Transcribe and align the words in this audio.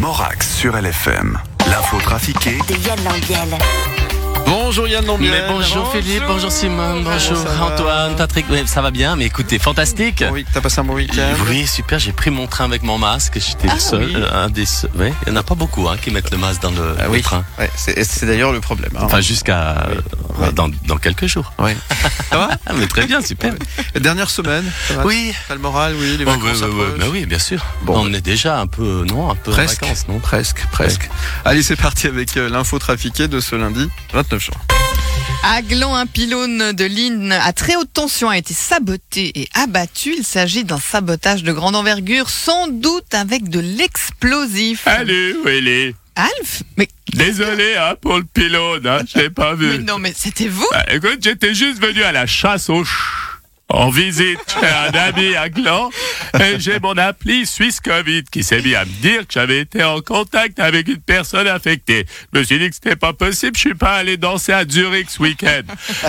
Morax 0.00 0.56
sur 0.56 0.76
LFM. 0.76 1.38
L'info 1.68 1.98
trafiquée 1.98 2.58
de 2.68 2.74
Yann. 2.86 3.99
Bonjour 4.50 4.88
Yann 4.88 5.06
Lambiel. 5.06 5.30
Mais 5.30 5.42
bonjour 5.48 5.92
Philippe, 5.92 6.24
bonjour 6.26 6.50
Simone, 6.50 7.04
bonjour 7.04 7.38
Antoine, 7.62 8.16
Patrick. 8.16 8.46
Oui, 8.50 8.58
ça 8.66 8.82
va 8.82 8.90
bien, 8.90 9.14
mais 9.14 9.26
écoutez, 9.26 9.60
fantastique. 9.60 10.24
Oui, 10.32 10.44
t'as 10.52 10.60
passé 10.60 10.80
un 10.80 10.84
bon 10.84 10.94
week-end. 10.94 11.34
Oui, 11.48 11.68
super. 11.68 12.00
J'ai 12.00 12.10
pris 12.12 12.30
mon 12.30 12.48
train 12.48 12.64
avec 12.64 12.82
mon 12.82 12.98
masque. 12.98 13.34
J'étais 13.38 13.68
Ah, 13.70 13.74
le 13.74 13.80
seul. 13.80 14.04
oui. 14.04 14.12
euh, 14.16 14.44
Un 14.44 14.50
des 14.50 14.66
seuls. 14.66 14.90
Oui, 14.96 15.12
il 15.26 15.32
n'y 15.32 15.38
en 15.38 15.40
a 15.40 15.44
pas 15.44 15.54
beaucoup 15.54 15.88
hein, 15.88 15.96
qui 16.02 16.10
mettent 16.10 16.32
le 16.32 16.38
masque 16.38 16.62
dans 16.62 16.72
le, 16.72 16.96
Ah 16.98 17.04
le 17.04 17.10
oui, 17.10 17.22
train. 17.22 17.44
Ouais, 17.60 17.70
c'est 17.76 18.26
d'ailleurs 18.26 18.50
le 18.52 18.60
problème. 18.60 18.90
hein. 18.96 19.02
Enfin, 19.04 19.20
jusqu'à 19.20 19.86
euh, 19.88 19.94
Oui. 20.40 20.52
dans, 20.52 20.68
dans 20.86 20.96
quelques 20.96 21.26
jours. 21.26 21.52
Ouais. 21.60 21.76
Ça 22.30 22.36
va 22.38 22.48
mais 22.74 22.88
très 22.88 23.06
bien, 23.06 23.20
super. 23.22 23.54
Dernière 23.94 24.30
semaine, 24.30 24.64
ça 24.88 24.94
va 24.94 25.06
Oui. 25.06 25.32
T'as 25.46 25.54
le 25.54 25.60
moral, 25.60 25.94
oui, 25.96 26.16
les 26.18 26.24
Oh, 26.26 26.30
vacances 26.30 26.62
oui, 26.62 26.68
oui, 26.72 26.84
oui, 26.94 26.98
bah 26.98 27.06
oui, 27.10 27.26
bien 27.26 27.38
sûr. 27.38 27.64
Bon. 27.82 28.00
On 28.04 28.12
est 28.12 28.20
déjà 28.20 28.58
un 28.58 28.66
peu, 28.66 29.04
non, 29.08 29.30
un 29.30 29.36
peu 29.36 29.52
Presque, 29.52 29.82
en 29.84 29.86
vacances, 29.86 30.08
non? 30.08 30.18
presque, 30.18 30.66
presque. 30.72 31.08
Allez, 31.44 31.62
c'est 31.62 31.76
parti 31.76 32.08
avec 32.08 32.36
euh, 32.36 32.48
l'info 32.48 32.78
trafiquée 32.80 33.28
de 33.28 33.38
ce 33.40 33.54
lundi 33.54 33.88
29 34.12 34.39
À 35.42 35.62
Gland, 35.62 35.94
un 35.94 36.06
pylône 36.06 36.72
de 36.72 36.84
ligne 36.84 37.32
à 37.32 37.52
très 37.52 37.76
haute 37.76 37.92
tension 37.92 38.28
a 38.28 38.36
été 38.36 38.52
saboté 38.54 39.32
et 39.34 39.48
abattu. 39.54 40.14
Il 40.18 40.24
s'agit 40.24 40.64
d'un 40.64 40.78
sabotage 40.78 41.42
de 41.42 41.52
grande 41.52 41.76
envergure, 41.76 42.28
sans 42.28 42.68
doute 42.68 43.14
avec 43.14 43.48
de 43.48 43.60
l'explosif. 43.60 44.86
Allez, 44.86 45.34
Willy. 45.44 45.94
Alf 46.16 46.62
Mais, 46.76 46.88
Désolé 47.14 47.76
hein, 47.76 47.94
pour 48.00 48.18
le 48.18 48.24
pylône, 48.24 48.86
hein, 48.86 48.98
je 49.12 49.18
l'ai 49.20 49.30
pas 49.30 49.54
mais 49.56 49.78
vu. 49.78 49.84
non, 49.84 49.98
mais 49.98 50.12
c'était 50.14 50.48
vous 50.48 50.66
Ah, 50.74 50.84
écoute, 50.92 51.18
j'étais 51.22 51.54
juste 51.54 51.80
venu 51.80 52.02
à 52.02 52.12
la 52.12 52.26
chasse 52.26 52.68
aux. 52.68 52.84
En 53.72 53.88
visite 53.90 54.38
chez 54.48 54.66
un 54.66 54.98
ami 54.98 55.36
à 55.36 55.48
Gland 55.48 55.90
et 56.40 56.58
j'ai 56.58 56.80
mon 56.80 56.96
appli 56.98 57.46
Suisse 57.46 57.80
Covid 57.80 58.24
qui 58.24 58.42
s'est 58.42 58.60
mis 58.62 58.74
à 58.74 58.84
me 58.84 58.90
dire 59.00 59.20
que 59.20 59.32
j'avais 59.32 59.60
été 59.60 59.84
en 59.84 60.00
contact 60.00 60.58
avec 60.58 60.88
une 60.88 61.00
personne 61.00 61.46
infectée. 61.46 62.04
Je 62.32 62.38
me 62.38 62.44
suis 62.44 62.58
dit 62.58 62.68
que 62.68 62.74
c'était 62.74 62.96
pas 62.96 63.12
possible, 63.12 63.52
je 63.54 63.60
suis 63.60 63.74
pas 63.74 63.94
allé 63.94 64.16
danser 64.16 64.52
à 64.52 64.64
Zurich 64.68 65.10
ce 65.10 65.22
week-end. 65.22 65.62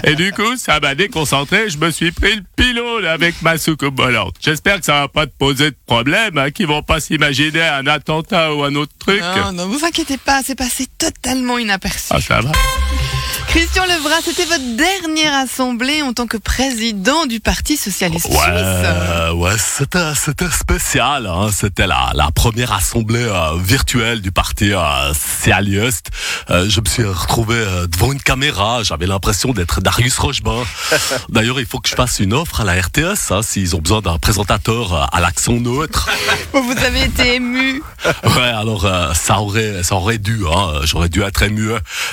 Et 0.04 0.16
du 0.16 0.32
coup, 0.32 0.58
ça 0.58 0.80
m'a 0.80 0.95
déconcentré, 0.95 1.70
je 1.70 1.78
me 1.78 1.92
suis 1.92 2.12
pris 2.12 2.36
le 2.36 2.44
pylône 2.56 3.06
avec 3.06 3.42
ma 3.44 3.58
soucoupe 3.58 3.95
volante. 3.98 4.36
J'espère 4.42 4.80
que 4.80 4.86
ça 4.86 5.02
va 5.02 5.08
pas 5.08 5.28
te 5.28 5.34
poser 5.38 5.70
de 5.72 5.78
problème, 5.86 6.38
hein, 6.38 6.50
qu'ils 6.50 6.67
vont 6.67 6.84
pas 6.84 7.00
s'imaginer 7.00 7.62
un 7.62 7.86
attentat 7.86 8.56
ou 8.56 8.64
un 8.64 8.73
autre 8.73 8.94
truc. 8.98 9.22
Non, 9.22 9.52
non, 9.52 9.67
vous 9.67 9.86
inquiétez 9.86 10.17
pas, 10.17 10.42
c'est 10.44 10.56
passé 10.56 10.88
totalement 10.98 11.59
inaperçu. 11.59 12.08
Ah, 12.09 12.22
ça 12.22 12.42
va. 12.42 12.52
Christian 13.47 13.86
Levrat, 13.86 14.22
c'était 14.23 14.45
votre 14.45 14.75
dernière 14.78 15.34
assemblée 15.34 16.02
en 16.02 16.14
tant 16.14 16.25
que 16.25 16.38
président 16.38 17.25
du 17.25 17.39
Parti 17.42 17.75
Socialiste 17.75 18.28
Ouais, 18.28 18.33
Suisse. 18.38 19.33
ouais, 19.36 19.56
c'était, 19.58 20.16
c'était 20.16 20.50
spécial. 20.50 21.28
Hein. 21.28 21.50
C'était 21.53 21.86
la, 21.86 22.11
la 22.14 22.31
première 22.31 22.72
assemblée 22.72 23.20
euh, 23.23 23.58
virtuelle 23.58 24.22
du 24.22 24.31
parti 24.31 24.73
euh, 24.73 25.14
socialiste. 25.14 26.11
Euh, 26.50 26.70
je 26.70 26.80
me 26.80 26.86
suis 26.86 27.03
retrouvé 27.03 27.56
devant 27.92 28.14
une 28.14 28.22
caméra. 28.22 28.83
J'avais 28.83 29.08
l'impression 29.08 29.52
d'être 29.52 29.81
Darius 29.81 30.17
Rochebain. 30.17 30.64
D'ailleurs, 31.30 31.59
il 31.59 31.66
faut 31.66 31.80
que 31.80 31.89
je 31.89 31.95
fasse 31.95 32.20
une 32.20 32.33
offre 32.33 32.61
à 32.61 32.64
la 32.64 32.73
RTS 32.81 33.31
hein, 33.31 33.42
s'ils 33.42 33.76
ont 33.76 33.80
besoin 33.80 34.00
d'un 34.02 34.17
présentateur 34.17 35.09
à 35.14 35.20
l'accent 35.20 35.53
neutre. 35.53 36.09
Vous 36.53 36.76
avez 36.86 37.03
été 37.03 37.36
ému. 37.36 37.83
Ouais, 38.23 38.42
alors 38.42 38.88
ça 39.14 39.39
aurait, 39.42 39.83
ça 39.83 39.95
aurait 39.95 40.20
dû. 40.20 40.42
Hein. 40.48 40.81
J'aurais 40.83 41.09
dû 41.09 41.22
être 41.22 41.42
ému. 41.44 41.72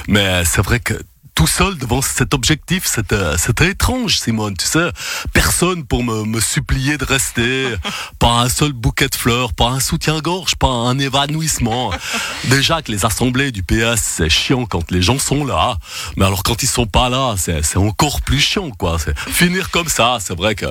Mais 0.08 0.44
c'est 0.44 0.62
vrai 0.62 0.80
que 0.80 0.94
tout 1.38 1.46
seul 1.46 1.78
devant 1.78 2.02
cet 2.02 2.34
objectif, 2.34 2.82
c'était, 2.84 3.38
c'était 3.38 3.70
étrange, 3.70 4.18
Simone. 4.18 4.56
Tu 4.56 4.66
sais, 4.66 4.90
personne 5.32 5.84
pour 5.84 6.02
me, 6.02 6.24
me 6.24 6.40
supplier 6.40 6.98
de 6.98 7.04
rester, 7.04 7.76
pas 8.18 8.40
un 8.40 8.48
seul 8.48 8.72
bouquet 8.72 9.06
de 9.06 9.14
fleurs, 9.14 9.52
pas 9.54 9.68
un 9.68 9.78
soutien-gorge, 9.78 10.56
pas 10.56 10.66
un 10.66 10.98
évanouissement. 10.98 11.92
Déjà 12.46 12.82
que 12.82 12.90
les 12.90 13.06
assemblées 13.06 13.52
du 13.52 13.62
PS, 13.62 14.00
c'est 14.00 14.28
chiant 14.28 14.66
quand 14.66 14.90
les 14.90 15.00
gens 15.00 15.20
sont 15.20 15.44
là. 15.44 15.76
Mais 16.16 16.24
alors 16.24 16.42
quand 16.42 16.60
ils 16.64 16.68
sont 16.68 16.86
pas 16.86 17.08
là, 17.08 17.36
c'est, 17.38 17.64
c'est 17.64 17.78
encore 17.78 18.20
plus 18.22 18.40
chiant, 18.40 18.72
quoi. 18.72 18.96
Finir 19.28 19.70
comme 19.70 19.88
ça, 19.88 20.18
c'est 20.20 20.36
vrai 20.36 20.56
que 20.56 20.66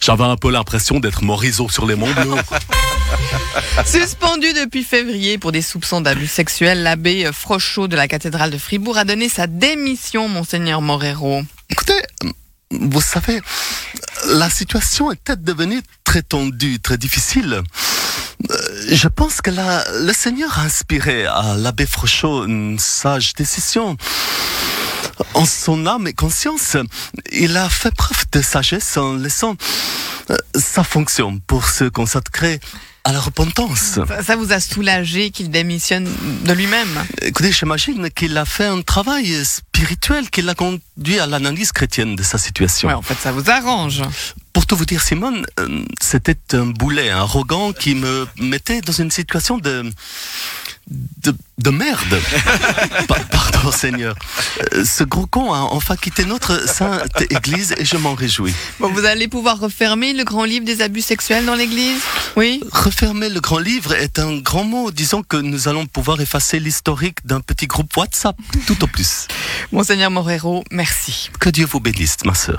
j'avais 0.00 0.22
un 0.22 0.36
peu 0.36 0.52
l'impression 0.52 1.00
d'être 1.00 1.24
Morisot 1.24 1.68
sur 1.68 1.84
les 1.84 1.96
monts 1.96 2.14
bleus. 2.14 2.36
Suspendu 3.86 4.52
depuis 4.52 4.82
février 4.84 5.38
pour 5.38 5.52
des 5.52 5.62
soupçons 5.62 6.00
d'abus 6.00 6.26
sexuels, 6.26 6.82
l'abbé 6.82 7.30
Frochot 7.32 7.88
de 7.88 7.96
la 7.96 8.08
cathédrale 8.08 8.50
de 8.50 8.58
Fribourg 8.58 8.96
a 8.98 9.04
donné 9.04 9.28
sa 9.28 9.46
démission, 9.46 10.28
monseigneur 10.28 10.80
Morero. 10.82 11.42
Écoutez, 11.70 12.00
vous 12.70 13.00
savez, 13.00 13.40
la 14.28 14.48
situation 14.50 15.12
est 15.12 15.20
peut-être 15.22 15.44
devenue 15.44 15.80
très 16.04 16.22
tendue, 16.22 16.80
très 16.80 16.96
difficile. 16.98 17.62
Euh, 18.50 18.56
Je 18.90 19.08
pense 19.08 19.40
que 19.40 19.50
la- 19.50 19.84
le 20.00 20.12
Seigneur 20.12 20.58
a 20.58 20.62
inspiré 20.62 21.26
à 21.26 21.54
l'abbé 21.56 21.86
Frochot 21.86 22.46
une 22.46 22.78
sage 22.78 23.34
décision. 23.34 23.96
En 25.34 25.44
son 25.44 25.86
âme 25.86 26.06
et 26.08 26.12
conscience, 26.14 26.76
il 27.30 27.56
a 27.56 27.68
fait 27.68 27.94
preuve 27.94 28.24
de 28.32 28.42
sagesse 28.42 28.96
en 28.96 29.14
laissant 29.14 29.54
euh, 30.30 30.36
sa 30.54 30.82
fonction 30.82 31.38
pour 31.46 31.68
se 31.68 31.84
consacrer 31.84 32.58
à 33.04 33.12
la 33.12 33.20
repentance. 33.20 33.98
Ça, 34.06 34.22
ça 34.22 34.36
vous 34.36 34.52
a 34.52 34.60
soulagé 34.60 35.30
qu'il 35.30 35.50
démissionne 35.50 36.08
de 36.44 36.52
lui-même 36.52 37.04
Écoutez, 37.20 37.52
j'imagine 37.52 38.10
qu'il 38.10 38.36
a 38.38 38.44
fait 38.44 38.66
un 38.66 38.80
travail 38.82 39.44
spirituel 39.44 40.30
qui 40.30 40.42
l'a 40.42 40.54
conduit 40.54 41.18
à 41.18 41.26
l'analyse 41.26 41.72
chrétienne 41.72 42.14
de 42.14 42.22
sa 42.22 42.38
situation. 42.38 42.88
Ouais, 42.88 42.94
en 42.94 43.02
fait, 43.02 43.16
ça 43.20 43.32
vous 43.32 43.50
arrange. 43.50 44.02
Pour 44.52 44.66
tout 44.66 44.76
vous 44.76 44.84
dire, 44.84 45.02
Simone, 45.02 45.44
euh, 45.58 45.84
c'était 46.00 46.56
un 46.56 46.66
boulet 46.66 47.10
arrogant 47.10 47.72
qui 47.72 47.94
me 47.94 48.26
mettait 48.38 48.80
dans 48.80 48.92
une 48.92 49.10
situation 49.10 49.58
de 49.58 49.90
de, 50.88 51.34
de 51.58 51.70
merde. 51.70 52.20
Pa- 53.08 53.20
Pardon, 53.30 53.70
Seigneur. 53.72 54.14
Euh, 54.74 54.84
Ce 54.84 55.04
gros 55.04 55.26
con 55.26 55.52
a 55.52 55.58
enfin 55.60 55.96
quitté 55.96 56.24
notre 56.24 56.68
sainte 56.68 57.22
Église 57.30 57.74
et 57.78 57.84
je 57.84 57.96
m'en 57.96 58.14
réjouis. 58.14 58.54
Bon, 58.80 58.90
vous 58.92 59.04
allez 59.04 59.28
pouvoir 59.28 59.58
refermer 59.60 60.12
le 60.12 60.24
grand 60.24 60.44
livre 60.44 60.64
des 60.66 60.82
abus 60.82 61.02
sexuels 61.02 61.44
dans 61.46 61.54
l'église 61.54 62.00
Oui? 62.36 62.60
Refermer 62.72 63.28
le 63.28 63.40
grand 63.40 63.58
livre 63.58 63.94
est 63.94 64.18
un 64.18 64.38
grand 64.38 64.64
mot. 64.64 64.90
Disons 64.90 65.22
que 65.22 65.36
nous 65.36 65.68
allons 65.68 65.86
pouvoir 65.86 66.20
effacer 66.20 66.58
l'historique 66.58 67.18
d'un 67.24 67.40
petit 67.40 67.66
groupe 67.66 67.96
WhatsApp, 67.96 68.36
tout 68.66 68.82
au 68.82 68.86
plus. 68.86 69.28
Monseigneur 69.70 70.10
Morero, 70.10 70.64
merci. 70.70 71.30
Que 71.38 71.48
Dieu 71.50 71.66
vous 71.66 71.80
bénisse, 71.80 72.16
ma 72.24 72.34
sœur. 72.34 72.58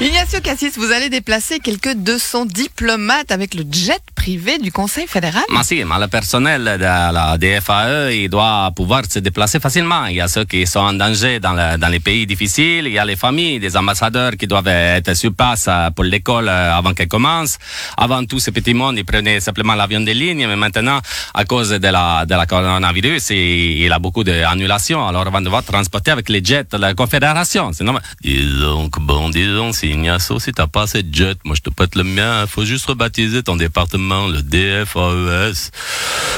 Ignacio 0.00 0.40
Cassis, 0.40 0.76
vous 0.76 0.90
allez 0.90 1.08
déplacer 1.08 1.60
quelques 1.60 1.94
200 1.94 2.46
diplomates 2.46 3.30
avec 3.30 3.54
le 3.54 3.62
jet 3.70 4.00
privé 4.16 4.58
du 4.58 4.72
Conseil 4.72 5.06
fédéral 5.06 5.44
Mais 5.52 5.62
si, 5.62 5.84
mais 5.84 5.98
le 6.00 6.08
personnel 6.08 6.64
de 6.64 6.82
la 6.84 7.38
DFAE, 7.38 8.10
il 8.12 8.28
doit 8.28 8.70
pouvoir 8.74 9.02
se 9.08 9.20
déplacer 9.20 9.60
facilement. 9.60 10.06
Il 10.06 10.16
y 10.16 10.20
a 10.20 10.26
ceux 10.28 10.44
qui 10.44 10.66
sont 10.66 10.80
en 10.80 10.94
danger 10.94 11.38
dans, 11.38 11.52
le- 11.52 11.78
dans 11.78 11.88
les 11.88 12.00
pays 12.00 12.26
difficiles, 12.26 12.86
il 12.86 12.92
y 12.92 12.98
a 12.98 13.04
les 13.04 13.14
familles 13.16 13.60
des 13.60 13.76
ambassadeurs 13.76 14.32
qui 14.32 14.46
doivent 14.48 14.66
être 14.66 15.14
sur 15.14 15.32
place 15.32 15.66
euh, 15.68 15.90
pour 15.90 16.04
l'école 16.04 16.48
euh, 16.48 16.74
avant 16.74 16.92
qu'elle 16.92 17.08
commence. 17.08 17.56
Avant 17.96 18.24
tout, 18.24 18.40
ce 18.40 18.50
petit 18.50 18.74
monde, 18.74 18.98
ils 18.98 19.04
prenaient 19.04 19.38
simplement 19.40 19.74
l'avion 19.76 20.00
de 20.00 20.10
ligne, 20.10 20.46
mais 20.48 20.56
maintenant, 20.56 20.98
à 21.34 21.44
cause 21.44 21.70
de 21.70 21.88
la, 21.88 22.26
de 22.26 22.34
la 22.34 22.46
coronavirus, 22.46 23.30
il, 23.30 23.82
il 23.84 23.92
a 23.92 23.98
beaucoup 24.00 24.24
d'annulations. 24.24 25.06
Alors, 25.06 25.24
on 25.28 25.30
va 25.30 25.40
devoir 25.40 25.62
transporter 25.62 26.10
avec 26.10 26.28
les 26.30 26.42
jets 26.44 26.64
de 26.72 26.78
la 26.78 26.94
Confédération. 26.94 27.70
C'est 27.72 27.84
normal. 27.84 28.02
Dis 28.22 28.44
donc, 28.58 28.98
bon, 28.98 29.28
dis 29.30 29.46
donc, 29.46 29.74
c'est 29.84 29.90
Ignacio, 29.90 30.38
si 30.38 30.52
t'as 30.52 30.66
pas 30.66 30.82
assez 30.82 31.02
de 31.02 31.14
jets, 31.14 31.36
moi 31.44 31.54
je 31.54 31.60
te 31.60 31.68
prête 31.68 31.94
le 31.94 32.04
mien. 32.04 32.46
Faut 32.46 32.64
juste 32.64 32.86
rebaptiser 32.86 33.42
ton 33.42 33.56
département, 33.56 34.26
le 34.28 34.40
DFAES, 34.40 35.70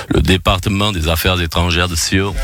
le 0.09 0.21
département 0.21 0.91
des 0.91 1.09
affaires 1.09 1.41
étrangères 1.41 1.89
de 1.89 1.95
Sion. 1.95 2.35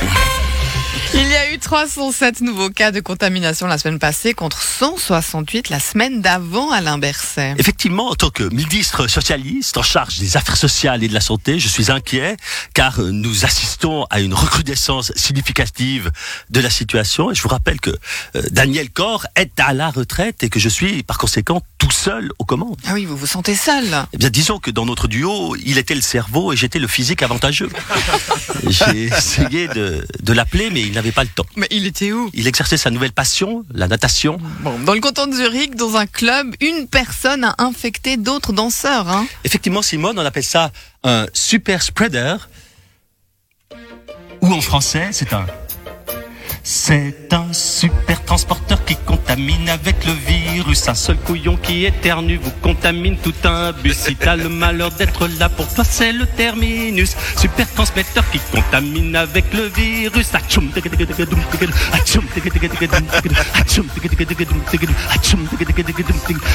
Il 1.14 1.28
y 1.28 1.36
a 1.36 1.52
eu 1.52 1.58
307 1.58 2.40
nouveaux 2.40 2.70
cas 2.70 2.90
de 2.90 3.00
contamination 3.00 3.66
la 3.66 3.76
semaine 3.76 3.98
passée 3.98 4.32
contre 4.32 4.62
168 4.62 5.68
la 5.68 5.78
semaine 5.78 6.22
d'avant 6.22 6.70
Alain 6.70 6.96
Berset. 6.96 7.54
Effectivement, 7.58 8.08
en 8.08 8.14
tant 8.14 8.30
que 8.30 8.44
ministre 8.44 9.06
socialiste 9.08 9.76
en 9.76 9.82
charge 9.82 10.18
des 10.18 10.38
affaires 10.38 10.56
sociales 10.56 11.04
et 11.04 11.08
de 11.08 11.14
la 11.14 11.20
santé, 11.20 11.58
je 11.58 11.68
suis 11.68 11.90
inquiet 11.90 12.38
car 12.72 12.98
euh, 13.00 13.10
nous 13.10 13.44
assistons 13.44 14.06
à 14.08 14.20
une 14.20 14.32
recrudescence 14.32 15.12
significative 15.14 16.10
de 16.48 16.60
la 16.60 16.70
situation. 16.70 17.30
Et 17.30 17.34
je 17.34 17.42
vous 17.42 17.50
rappelle 17.50 17.78
que 17.80 17.90
euh, 17.90 18.42
Daniel 18.50 18.88
Corr 18.90 19.26
est 19.36 19.60
à 19.60 19.74
la 19.74 19.90
retraite 19.90 20.42
et 20.42 20.48
que 20.48 20.58
je 20.58 20.70
suis 20.70 21.02
par 21.02 21.18
conséquent 21.18 21.60
tout 21.76 21.90
seul 21.90 22.30
aux 22.38 22.46
commandes. 22.46 22.78
Ah 22.86 22.94
oui, 22.94 23.04
vous 23.04 23.16
vous 23.18 23.26
sentez 23.26 23.54
seul 23.54 23.84
Eh 24.14 24.16
bien, 24.16 24.30
disons 24.30 24.58
que 24.58 24.70
dans 24.70 24.86
notre 24.86 25.08
duo, 25.08 25.56
il 25.56 25.76
était 25.76 25.94
le 25.94 26.00
cerveau 26.00 26.54
et 26.54 26.56
j'étais 26.56 26.78
le 26.78 26.88
physique 26.88 27.22
avantageux. 27.22 27.68
J'ai 28.68 29.04
essayé 29.06 29.68
de, 29.68 30.06
de 30.22 30.32
l'appeler, 30.32 30.70
mais 30.70 30.80
il 30.82 30.96
n'avait 31.02 31.12
pas 31.12 31.24
le 31.24 31.30
temps. 31.30 31.46
Mais 31.56 31.68
il 31.70 31.86
était 31.86 32.12
où? 32.12 32.30
Il 32.32 32.46
exerçait 32.46 32.76
sa 32.76 32.90
nouvelle 32.90 33.12
passion, 33.12 33.64
la 33.72 33.88
natation. 33.88 34.38
Bon, 34.60 34.78
dans 34.78 34.94
le 34.94 35.00
canton 35.00 35.26
de 35.26 35.34
Zurich, 35.34 35.74
dans 35.74 35.96
un 35.96 36.06
club, 36.06 36.54
une 36.60 36.86
personne 36.86 37.44
a 37.44 37.54
infecté 37.58 38.16
d'autres 38.16 38.52
danseurs. 38.52 39.08
Hein. 39.08 39.26
Effectivement, 39.44 39.82
Simone, 39.82 40.18
on 40.18 40.24
appelle 40.24 40.44
ça 40.44 40.70
un 41.02 41.26
super 41.32 41.82
spreader. 41.82 42.36
Ou 44.40 44.52
en 44.52 44.60
français, 44.60 45.08
c'est 45.12 45.32
un 45.32 45.46
C'est 46.64 47.32
un 47.32 47.52
super 47.52 48.24
transporteur 48.24 48.84
qui 48.84 48.96
contamine 49.22 49.68
avec 49.68 50.04
le 50.04 50.12
virus. 50.12 50.88
Un 50.88 50.94
seul 50.94 51.16
couillon 51.16 51.56
qui 51.56 51.84
éternue 51.84 52.38
vous 52.42 52.50
contamine 52.62 53.16
tout 53.16 53.34
un 53.44 53.72
bus. 53.72 53.96
Si 53.96 54.16
t'as 54.16 54.36
le 54.36 54.48
malheur 54.48 54.90
d'être 54.90 55.28
là 55.38 55.48
pour 55.48 55.72
toi, 55.72 55.84
c'est 55.84 56.12
le 56.12 56.26
terminus. 56.26 57.16
Super 57.36 57.68
transmetteur 57.72 58.28
qui 58.30 58.40
contamine 58.52 59.14
avec 59.16 59.44
le 59.52 59.66
virus. 59.66 60.28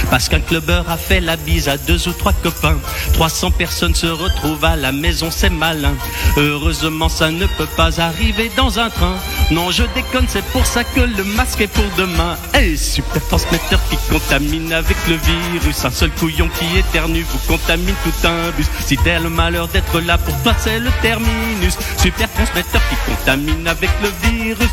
Parce 0.10 0.30
qu'un 0.30 0.40
clubbeur 0.40 0.90
a 0.90 0.98
fait 0.98 1.22
la 1.22 1.36
bise 1.36 1.70
à 1.70 1.78
deux 1.78 2.08
ou 2.08 2.12
trois 2.12 2.34
copains. 2.34 2.78
300 3.14 3.52
personnes 3.52 3.96
se 3.96 4.08
retrouvent 4.08 4.66
à 4.66 4.76
la 4.76 4.92
maison, 4.92 5.30
c'est 5.32 5.50
malin. 5.50 5.96
Heureusement, 6.38 7.10
ça 7.10 7.32
ne 7.32 7.46
peut 7.46 7.68
pas 7.78 8.02
arriver 8.02 8.52
dans 8.56 8.80
un 8.80 8.90
train. 8.90 9.16
Non, 9.52 9.72
je 9.72 9.84
déconne, 9.96 10.26
c'est 10.28 10.46
pour 10.46 10.66
ça 10.66 10.84
que 10.84 11.02
le 11.02 11.24
masque 11.24 11.62
est 11.62 11.68
pour 11.68 11.86
demain. 11.98 12.36
Super 12.76 13.24
transmetteur 13.28 13.80
qui 13.88 13.98
contamine 14.10 14.74
avec 14.74 14.98
le 15.08 15.16
virus. 15.16 15.86
Un 15.86 15.92
seul 15.92 16.10
couillon 16.10 16.50
qui 16.58 16.80
éternue 16.80 17.22
vous 17.22 17.38
contamine 17.48 17.94
tout 18.04 18.28
un 18.28 18.50
bus. 18.58 18.66
Si 18.84 18.98
t'as 18.98 19.20
le 19.20 19.30
malheur 19.30 19.68
d'être 19.68 20.00
là 20.02 20.18
pour 20.18 20.36
toi, 20.42 20.56
c'est 20.58 20.80
le 20.80 20.90
terminus. 21.04 21.78
Super 21.98 22.28
transmetteur 22.32 22.82
qui 22.90 22.96
contamine 23.12 23.68
avec 23.68 23.92
le 24.02 24.10
virus. 24.28 24.70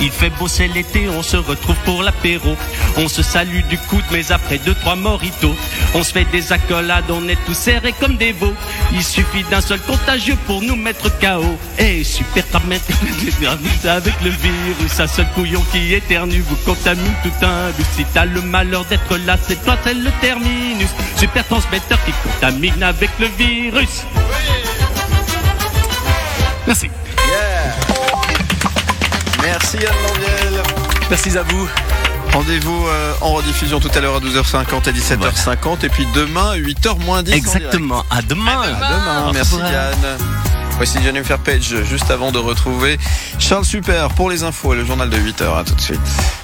Il 0.00 0.10
fait 0.10 0.30
beau, 0.30 0.48
c'est 0.48 0.68
l'été, 0.68 1.08
on 1.10 1.22
se 1.22 1.36
retrouve 1.36 1.76
pour 1.84 2.02
l'apéro. 2.02 2.56
On 2.96 3.08
se 3.08 3.22
salue 3.22 3.62
du 3.68 3.76
coude, 3.76 4.04
mais 4.12 4.32
après 4.32 4.58
deux, 4.58 4.74
trois 4.74 4.96
moritos. 4.96 5.54
On 5.94 6.02
se 6.02 6.12
fait 6.12 6.24
des 6.32 6.52
accolades, 6.52 7.10
on 7.10 7.28
est 7.28 7.38
tous 7.44 7.54
serrés 7.54 7.94
comme 8.00 8.16
des 8.16 8.32
veaux. 8.32 8.54
Il 8.92 9.04
suffit 9.04 9.44
d'un 9.50 9.60
seul 9.60 9.80
contagieux 9.80 10.36
pour 10.46 10.62
nous 10.62 10.76
mettre 10.76 11.10
KO. 11.18 11.58
Et 11.78 12.04
super 12.04 12.46
transmetteur 12.48 12.96
avec 13.88 14.14
le 14.22 14.30
virus. 14.30 14.98
Un 15.00 15.06
seul 15.06 15.26
couillon 15.34 15.62
qui 15.72 15.94
éternue 15.94 16.40
vous 16.48 16.56
contamine 16.64 17.12
tout 17.22 17.44
un 17.44 17.70
bus. 17.70 17.86
Si 17.96 18.04
t'as 18.14 18.24
le 18.24 18.40
malheur 18.42 18.84
d'être 18.86 19.16
là, 19.18 19.36
c'est 19.46 19.62
toi, 19.64 19.76
c'est 19.84 19.94
le 19.94 20.10
terminus. 20.20 20.88
Super 21.16 21.46
transmetteur 21.46 21.98
qui 22.04 22.12
contamine 22.22 22.82
avec 22.82 23.10
le 23.20 23.26
virus. 23.38 24.04
Merci. 26.66 26.90
Merci 29.42 29.76
Yann 29.76 29.94
Landiel. 30.02 30.62
Merci 31.08 31.38
à 31.38 31.42
vous. 31.42 31.68
Rendez-vous 32.32 32.86
euh, 32.88 33.12
en 33.20 33.32
rediffusion 33.34 33.80
tout 33.80 33.90
à 33.94 34.00
l'heure 34.00 34.16
à 34.16 34.20
12h50 34.20 34.88
et 34.88 34.92
17h50 34.92 35.84
et 35.86 35.88
puis 35.88 36.06
demain 36.14 36.56
8h 36.56 36.98
moins 37.04 37.22
10. 37.22 37.32
en 37.32 37.34
Exactement. 37.34 38.04
À 38.10 38.20
demain. 38.22 38.50
direct. 38.62 38.74
À 38.82 38.92
demain. 38.92 39.32
Merci 39.32 39.56
Yann. 39.58 40.18
Voici 40.76 41.02
Jennifer 41.02 41.38
Page 41.38 41.74
juste 41.84 42.10
avant 42.10 42.32
de 42.32 42.38
retrouver 42.38 42.98
Charles 43.38 43.64
Super 43.64 44.08
pour 44.10 44.28
les 44.28 44.42
infos 44.42 44.74
et 44.74 44.76
le 44.76 44.84
journal 44.84 45.08
de 45.08 45.16
8h. 45.16 45.58
À 45.58 45.64
tout 45.64 45.74
de 45.74 45.80
suite. 45.80 46.35